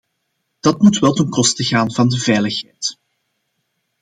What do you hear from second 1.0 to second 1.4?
ten